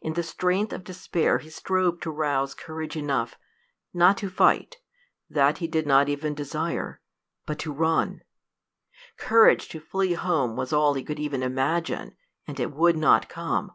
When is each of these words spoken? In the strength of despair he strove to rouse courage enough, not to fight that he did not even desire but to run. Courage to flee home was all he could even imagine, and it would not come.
In 0.00 0.14
the 0.14 0.22
strength 0.22 0.72
of 0.72 0.82
despair 0.82 1.36
he 1.36 1.50
strove 1.50 2.00
to 2.00 2.10
rouse 2.10 2.54
courage 2.54 2.96
enough, 2.96 3.36
not 3.92 4.16
to 4.16 4.30
fight 4.30 4.78
that 5.28 5.58
he 5.58 5.66
did 5.66 5.86
not 5.86 6.08
even 6.08 6.32
desire 6.32 7.02
but 7.44 7.58
to 7.58 7.72
run. 7.74 8.22
Courage 9.18 9.68
to 9.68 9.78
flee 9.78 10.14
home 10.14 10.56
was 10.56 10.72
all 10.72 10.94
he 10.94 11.04
could 11.04 11.18
even 11.20 11.42
imagine, 11.42 12.16
and 12.46 12.58
it 12.58 12.72
would 12.72 12.96
not 12.96 13.28
come. 13.28 13.72